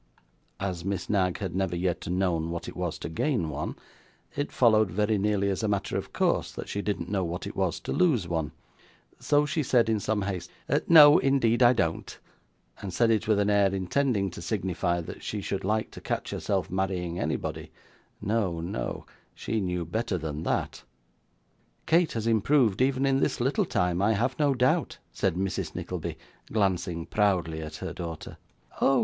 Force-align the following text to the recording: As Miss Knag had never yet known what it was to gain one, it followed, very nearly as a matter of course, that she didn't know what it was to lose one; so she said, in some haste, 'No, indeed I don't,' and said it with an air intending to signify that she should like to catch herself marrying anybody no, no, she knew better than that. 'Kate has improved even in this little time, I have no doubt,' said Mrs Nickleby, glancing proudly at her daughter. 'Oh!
As 0.59 0.83
Miss 0.83 1.11
Knag 1.11 1.37
had 1.37 1.53
never 1.55 1.75
yet 1.75 2.09
known 2.09 2.49
what 2.49 2.67
it 2.67 2.75
was 2.75 2.97
to 2.97 3.07
gain 3.07 3.49
one, 3.49 3.75
it 4.35 4.51
followed, 4.51 4.89
very 4.89 5.19
nearly 5.19 5.47
as 5.51 5.61
a 5.61 5.67
matter 5.67 5.95
of 5.95 6.11
course, 6.11 6.51
that 6.53 6.67
she 6.67 6.81
didn't 6.81 7.07
know 7.11 7.23
what 7.23 7.45
it 7.45 7.55
was 7.55 7.79
to 7.81 7.91
lose 7.91 8.27
one; 8.27 8.51
so 9.19 9.45
she 9.45 9.61
said, 9.61 9.89
in 9.89 9.99
some 9.99 10.23
haste, 10.23 10.49
'No, 10.87 11.19
indeed 11.19 11.61
I 11.61 11.73
don't,' 11.73 12.17
and 12.81 12.91
said 12.91 13.11
it 13.11 13.27
with 13.27 13.37
an 13.37 13.51
air 13.51 13.71
intending 13.75 14.31
to 14.31 14.41
signify 14.41 15.01
that 15.01 15.21
she 15.21 15.39
should 15.39 15.63
like 15.63 15.91
to 15.91 16.01
catch 16.01 16.31
herself 16.31 16.71
marrying 16.71 17.19
anybody 17.19 17.71
no, 18.19 18.59
no, 18.59 19.05
she 19.35 19.61
knew 19.61 19.85
better 19.85 20.17
than 20.17 20.41
that. 20.41 20.81
'Kate 21.85 22.13
has 22.13 22.25
improved 22.25 22.81
even 22.81 23.05
in 23.05 23.19
this 23.19 23.39
little 23.39 23.65
time, 23.65 24.01
I 24.01 24.13
have 24.13 24.39
no 24.39 24.55
doubt,' 24.55 24.97
said 25.13 25.35
Mrs 25.35 25.75
Nickleby, 25.75 26.17
glancing 26.51 27.05
proudly 27.05 27.61
at 27.61 27.75
her 27.75 27.93
daughter. 27.93 28.37
'Oh! 28.81 28.99